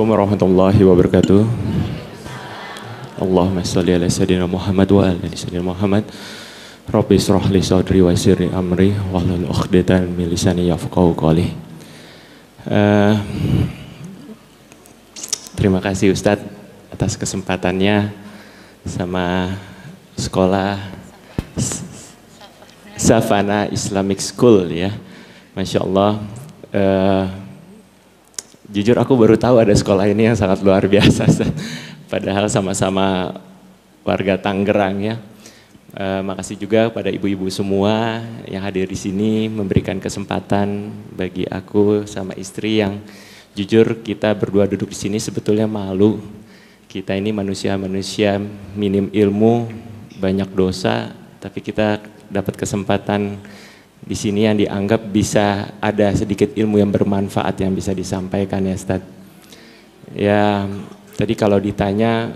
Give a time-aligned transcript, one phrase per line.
[0.00, 1.40] Assalamualaikum warahmatullahi wabarakatuh.
[3.20, 6.08] Allahumma salli ala sayyidina Muhammad wa ala sayyidina Muhammad.
[6.88, 11.52] Rabbi israh li sadri wa yassir li amri wahlul 'uqdatam min lisani yafqahu qawli.
[12.64, 13.12] Uh,
[15.52, 16.48] terima kasih Ustadz
[16.88, 18.08] atas kesempatannya
[18.88, 19.52] sama
[20.16, 20.80] sekolah
[22.96, 24.96] Savana Islamic School ya.
[25.52, 26.24] Masya Allah.
[26.72, 27.39] Uh,
[28.70, 31.26] jujur aku baru tahu ada sekolah ini yang sangat luar biasa.
[32.10, 33.38] Padahal sama-sama
[34.06, 35.16] warga Tangerang ya.
[35.90, 42.30] Uh, makasih juga pada ibu-ibu semua yang hadir di sini memberikan kesempatan bagi aku sama
[42.38, 43.02] istri yang
[43.58, 46.22] jujur kita berdua duduk di sini sebetulnya malu.
[46.86, 48.38] Kita ini manusia-manusia
[48.78, 49.66] minim ilmu,
[50.22, 51.10] banyak dosa,
[51.42, 53.38] tapi kita dapat kesempatan
[54.00, 59.02] di sini yang dianggap bisa ada sedikit ilmu yang bermanfaat yang bisa disampaikan ya Ustaz.
[60.16, 60.66] Ya,
[61.14, 62.34] tadi kalau ditanya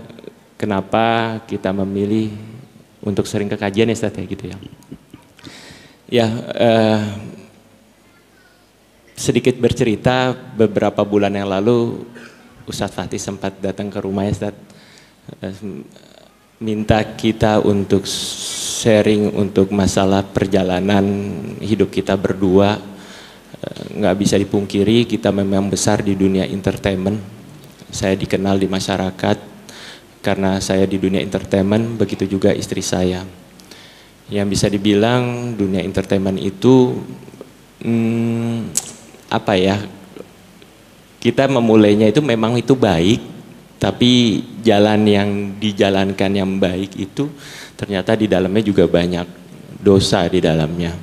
[0.55, 2.31] kenapa kita memilih
[3.01, 4.57] untuk sering ke kajian ya Ustaz ya gitu ya.
[6.05, 7.01] Ya, eh,
[9.17, 12.05] sedikit bercerita beberapa bulan yang lalu
[12.69, 14.55] Ustadz Fatih sempat datang ke rumah ya Ustaz.
[15.41, 15.53] Eh,
[16.61, 18.05] minta kita untuk
[18.85, 21.01] sharing untuk masalah perjalanan
[21.57, 22.77] hidup kita berdua.
[23.57, 27.17] Eh, nggak bisa dipungkiri kita memang besar di dunia entertainment.
[27.89, 29.37] Saya dikenal di masyarakat
[30.21, 33.25] karena saya di dunia entertainment begitu juga istri saya.
[34.29, 37.01] Yang bisa dibilang dunia entertainment itu
[37.81, 38.69] hmm,
[39.33, 39.81] apa ya
[41.25, 43.33] kita memulainya itu memang itu baik
[43.81, 47.29] tapi jalan yang dijalankan yang baik itu
[47.75, 49.27] ternyata di dalamnya juga banyak
[49.79, 50.95] dosa di dalamnya.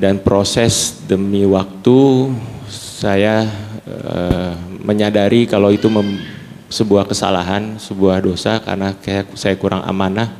[0.00, 2.32] Dan proses demi waktu
[2.70, 3.44] saya
[3.84, 5.92] uh, menyadari kalau itu
[6.72, 10.32] sebuah kesalahan, sebuah dosa karena kayak saya kurang amanah.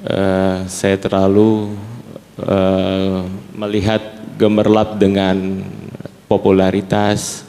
[0.00, 1.76] Uh, saya terlalu
[2.40, 4.00] uh, melihat
[4.40, 5.60] gemerlap dengan
[6.24, 7.44] popularitas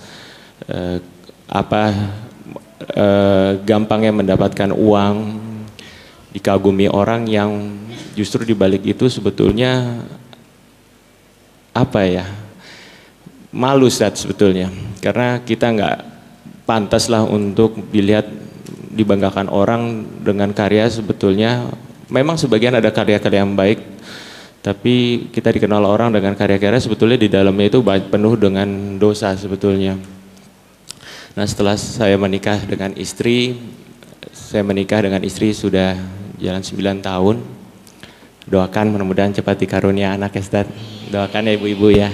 [1.48, 1.84] apa
[3.64, 5.16] gampangnya mendapatkan uang
[6.32, 7.76] dikagumi orang yang
[8.16, 10.04] justru dibalik itu sebetulnya
[11.72, 12.26] apa ya?
[13.52, 14.72] Malu saat sebetulnya.
[15.04, 15.98] Karena kita nggak
[16.64, 18.28] pantas lah untuk dilihat
[18.92, 21.68] dibanggakan orang dengan karya sebetulnya.
[22.12, 23.80] Memang sebagian ada karya-karya yang baik
[24.62, 28.70] tapi kita dikenal orang dengan karya-karya sebetulnya di dalamnya itu penuh dengan
[29.02, 29.98] dosa sebetulnya.
[31.34, 33.58] Nah setelah saya menikah dengan istri
[34.30, 35.98] saya menikah dengan istri sudah
[36.42, 37.38] jalan 9 tahun.
[38.50, 40.68] Doakan mudah-mudahan cepat dikarunia anak ya Ustaz.
[41.14, 42.10] Doakan ya ibu-ibu ya.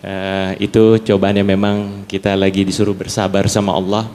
[0.00, 4.08] Uh, itu cobaannya memang kita lagi disuruh bersabar sama Allah.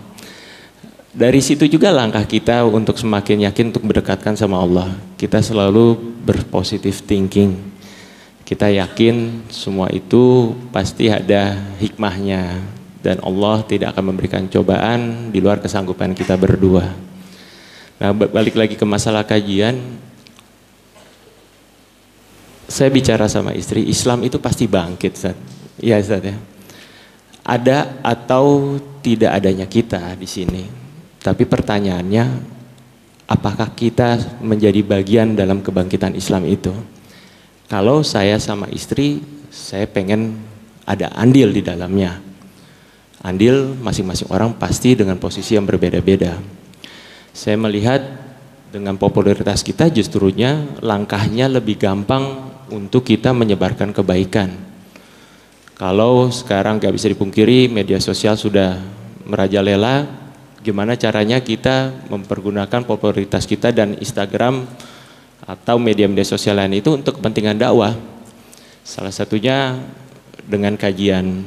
[1.15, 4.91] Dari situ juga langkah kita untuk semakin yakin untuk berdekatkan sama Allah.
[5.15, 5.95] Kita selalu
[6.25, 7.55] berpositif thinking.
[8.43, 12.59] Kita yakin semua itu pasti ada hikmahnya
[12.99, 17.14] dan Allah tidak akan memberikan cobaan di luar kesanggupan kita berdua.
[17.95, 19.79] Nah balik lagi ke masalah kajian,
[22.65, 25.37] saya bicara sama istri, Islam itu pasti bangkit, Ustaz.
[25.77, 26.35] Iya, Ustaz ya.
[27.45, 30.65] Ada atau tidak adanya kita di sini.
[31.21, 32.25] Tapi pertanyaannya,
[33.29, 36.73] apakah kita menjadi bagian dalam kebangkitan Islam itu?
[37.69, 39.21] Kalau saya sama istri,
[39.53, 40.37] saya pengen
[40.89, 42.17] ada andil di dalamnya.
[43.21, 46.37] Andil masing-masing orang pasti dengan posisi yang berbeda-beda.
[47.35, 47.99] Saya melihat
[48.71, 54.55] dengan popularitas kita justrunya langkahnya lebih gampang untuk kita menyebarkan kebaikan.
[55.75, 58.79] Kalau sekarang gak bisa dipungkiri media sosial sudah
[59.27, 60.07] merajalela,
[60.63, 64.63] gimana caranya kita mempergunakan popularitas kita dan Instagram
[65.43, 67.99] atau media-media sosial lain itu untuk kepentingan dakwah.
[68.87, 69.75] Salah satunya
[70.47, 71.43] dengan kajian.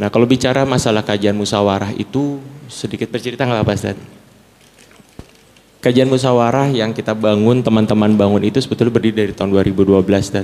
[0.00, 2.40] Nah kalau bicara masalah kajian musyawarah itu
[2.72, 4.15] sedikit bercerita nggak apa Ustaz?
[5.86, 10.42] Kajian musyawarah yang kita bangun, teman-teman bangun itu sebetulnya berdiri dari tahun 2012 dan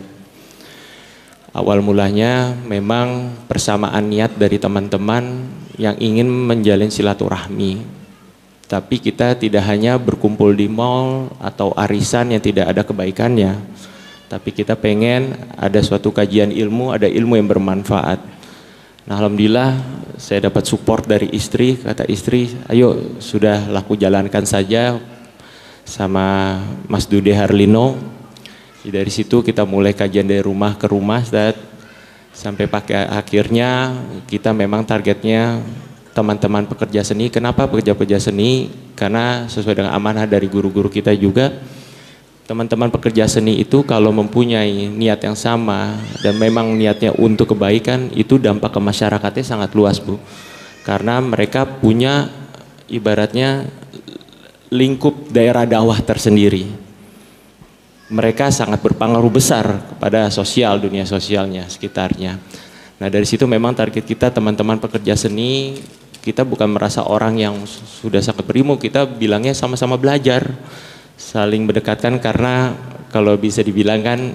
[1.51, 5.43] awal mulanya memang persamaan niat dari teman-teman
[5.83, 7.83] yang ingin menjalin silaturahmi.
[8.71, 13.59] Tapi kita tidak hanya berkumpul di mall atau arisan yang tidak ada kebaikannya.
[14.31, 18.23] Tapi kita pengen ada suatu kajian ilmu, ada ilmu yang bermanfaat.
[19.11, 19.75] Nah alhamdulillah
[20.23, 25.11] saya dapat support dari istri, kata istri, ayo sudah laku jalankan saja
[25.93, 26.57] sama
[26.89, 28.01] Mas Dude Harlino.
[28.81, 31.61] Dari situ kita mulai kajian dari rumah ke rumah, Ustaz.
[32.33, 33.93] Sampai pakai akhirnya
[34.25, 35.61] kita memang targetnya
[36.17, 37.29] teman-teman pekerja seni.
[37.29, 38.73] Kenapa pekerja-pekerja seni?
[38.97, 41.53] Karena sesuai dengan amanah dari guru-guru kita juga,
[42.49, 48.41] teman-teman pekerja seni itu kalau mempunyai niat yang sama dan memang niatnya untuk kebaikan, itu
[48.41, 50.17] dampak ke masyarakatnya sangat luas, Bu.
[50.89, 52.33] Karena mereka punya
[52.89, 53.69] ibaratnya
[54.73, 56.65] lingkup daerah dakwah tersendiri.
[58.09, 62.41] Mereka sangat berpengaruh besar kepada sosial, dunia sosialnya, sekitarnya.
[62.97, 65.81] Nah dari situ memang target kita teman-teman pekerja seni
[66.23, 70.55] kita bukan merasa orang yang sudah sangat berilmu, kita bilangnya sama-sama belajar,
[71.19, 72.79] saling berdekatkan karena
[73.11, 74.31] kalau bisa dibilang kan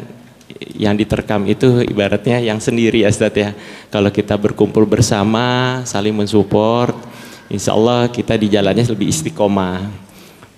[0.76, 3.56] yang diterkam itu ibaratnya yang sendiri ya Ustaz ya.
[3.88, 6.92] Kalau kita berkumpul bersama, saling mensupport,
[7.48, 10.07] insya Allah kita di jalannya lebih istiqomah.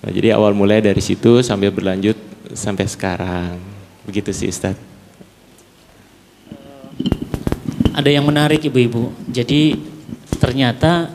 [0.00, 2.16] Nah, jadi awal mulai dari situ sambil berlanjut
[2.56, 3.60] sampai sekarang.
[4.08, 4.76] Begitu sih Ustaz.
[7.92, 9.12] Ada yang menarik ibu-ibu.
[9.28, 9.76] Jadi
[10.40, 11.12] ternyata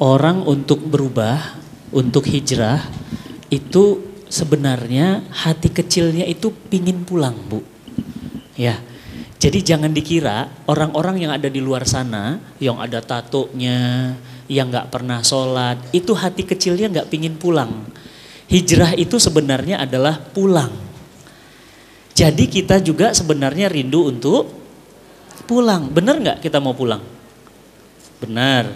[0.00, 1.60] orang untuk berubah,
[1.92, 2.80] untuk hijrah
[3.52, 4.00] itu
[4.32, 7.60] sebenarnya hati kecilnya itu pingin pulang bu.
[8.56, 8.80] Ya,
[9.38, 14.14] jadi jangan dikira orang-orang yang ada di luar sana, yang ada tatonya,
[14.48, 17.88] yang nggak pernah sholat, itu hati kecilnya nggak pingin pulang.
[18.48, 20.70] Hijrah itu sebenarnya adalah pulang.
[22.14, 24.52] Jadi kita juga sebenarnya rindu untuk
[25.48, 25.90] pulang.
[25.90, 27.02] Benar nggak kita mau pulang?
[28.22, 28.70] Benar.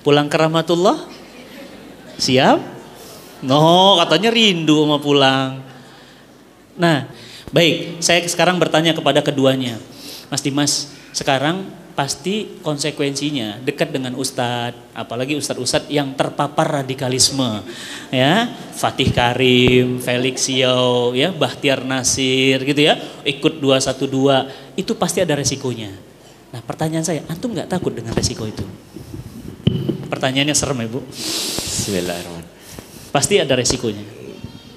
[0.00, 1.04] Pulang ke rahmatullah?
[2.18, 2.58] Siap?
[3.44, 5.62] No, katanya rindu sama pulang.
[6.78, 7.06] Nah,
[7.50, 9.78] baik, saya sekarang bertanya kepada keduanya.
[10.30, 11.66] Mas Dimas, sekarang
[11.98, 17.66] pasti konsekuensinya dekat dengan ustadz, apalagi ustadz-ustadz yang terpapar radikalisme,
[18.14, 18.46] ya
[18.78, 22.94] Fatih Karim, Felix Yao, ya Bahtiar Nasir, gitu ya,
[23.26, 25.90] ikut 212, itu pasti ada resikonya.
[26.54, 28.62] Nah pertanyaan saya, antum nggak takut dengan resiko itu?
[30.06, 31.02] Pertanyaannya serem ya Bu.
[31.10, 33.10] Bismillahirrahmanirrahim.
[33.10, 34.06] Pasti ada resikonya.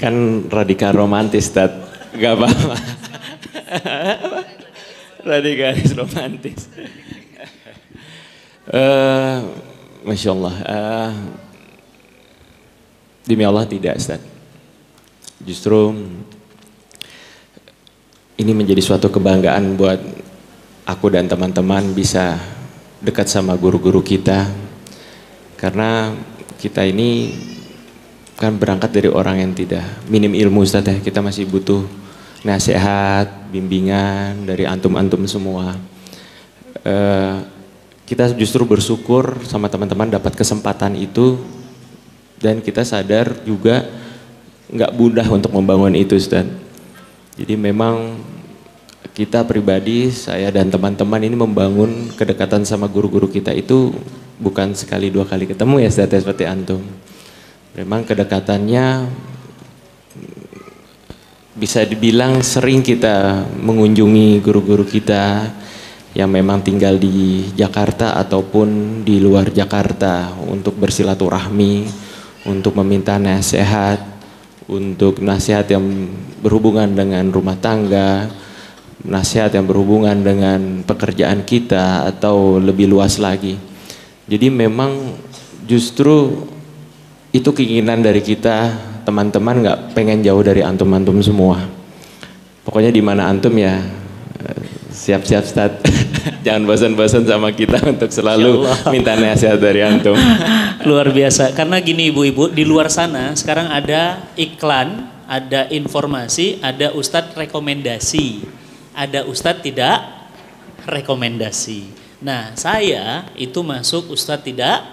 [0.02, 1.70] Kan radikal romantis, Tat.
[2.18, 2.76] Gak apa-apa.
[5.30, 6.66] Radikalis romantis.
[8.72, 9.38] Uh,
[10.08, 10.56] Masya Allah.
[10.66, 11.12] Uh,
[13.28, 14.24] demi Allah tidak, Ustaz.
[15.42, 15.94] Justru
[18.42, 20.02] ini menjadi suatu kebanggaan buat
[20.90, 22.42] aku dan teman-teman bisa
[23.02, 24.50] dekat sama guru-guru kita,
[25.58, 26.14] karena
[26.58, 27.34] kita ini
[28.38, 30.98] kan berangkat dari orang yang tidak minim ilmu Ustaz ya.
[30.98, 31.86] Kita masih butuh
[32.42, 35.78] nasihat, bimbingan dari antum-antum semua.
[36.82, 37.46] Uh,
[38.12, 41.40] kita justru bersyukur sama teman-teman dapat kesempatan itu
[42.44, 43.88] dan kita sadar juga
[44.68, 46.44] nggak mudah untuk membangun itu Ustaz.
[47.40, 48.20] Jadi memang
[49.16, 53.96] kita pribadi, saya dan teman-teman ini membangun kedekatan sama guru-guru kita itu
[54.36, 56.84] bukan sekali dua kali ketemu ya Ustaz seperti antum.
[57.80, 59.08] Memang kedekatannya
[61.56, 65.48] bisa dibilang sering kita mengunjungi guru-guru kita
[66.12, 71.88] yang memang tinggal di Jakarta ataupun di luar Jakarta untuk bersilaturahmi,
[72.52, 74.00] untuk meminta nasihat,
[74.68, 76.12] untuk nasihat yang
[76.44, 78.28] berhubungan dengan rumah tangga,
[79.08, 83.56] nasihat yang berhubungan dengan pekerjaan kita atau lebih luas lagi.
[84.28, 85.16] Jadi memang
[85.64, 86.48] justru
[87.32, 88.76] itu keinginan dari kita
[89.08, 91.64] teman-teman nggak pengen jauh dari antum-antum semua.
[92.68, 93.80] Pokoknya di mana antum ya
[94.92, 95.74] siap-siap start.
[96.42, 100.18] Jangan bosan-bosan sama kita untuk selalu minta nasihat dari antum.
[100.90, 101.54] Luar biasa.
[101.54, 108.42] Karena gini ibu-ibu, di luar sana sekarang ada iklan, ada informasi, ada ustadz rekomendasi.
[108.98, 110.02] Ada ustadz tidak
[110.90, 112.02] rekomendasi.
[112.22, 114.86] Nah saya itu masuk Ustadz tidak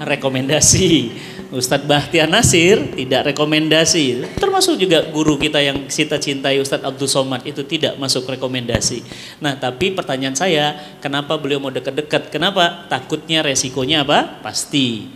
[0.00, 1.12] rekomendasi.
[1.52, 4.24] Ustadz Bahtiar Nasir tidak rekomendasi.
[4.40, 9.04] Termasuk juga guru kita yang kita cintai Ustadz Abdul Somad itu tidak masuk rekomendasi.
[9.44, 12.32] Nah tapi pertanyaan saya, kenapa beliau mau dekat-dekat?
[12.32, 12.88] Kenapa?
[12.88, 14.40] Takutnya resikonya apa?
[14.40, 15.12] Pasti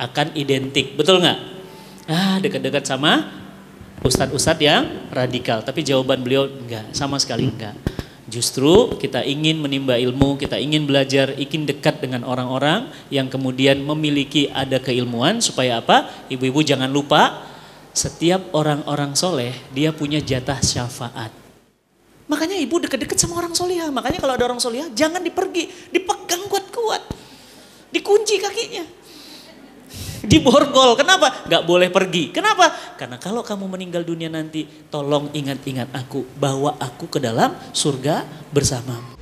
[0.00, 0.96] akan identik.
[0.96, 1.38] Betul nggak?
[2.08, 3.44] Ah dekat-dekat sama
[4.00, 5.60] Ustadz-Ustadz yang radikal.
[5.60, 7.76] Tapi jawaban beliau enggak, sama sekali enggak.
[8.26, 14.50] Justru kita ingin menimba ilmu, kita ingin belajar, ingin dekat dengan orang-orang yang kemudian memiliki
[14.50, 16.10] ada keilmuan supaya apa?
[16.26, 17.46] Ibu-ibu jangan lupa
[17.94, 21.30] setiap orang-orang soleh dia punya jatah syafaat.
[22.26, 23.78] Makanya ibu dekat-dekat sama orang soleh.
[23.94, 27.06] Makanya kalau ada orang soleh jangan dipergi, dipegang kuat-kuat,
[27.94, 29.05] dikunci kakinya
[30.30, 30.98] di borgol.
[30.98, 31.46] Kenapa?
[31.46, 32.34] Gak boleh pergi.
[32.34, 32.70] Kenapa?
[32.98, 39.16] Karena kalau kamu meninggal dunia nanti, tolong ingat-ingat aku, bawa aku ke dalam surga bersamamu.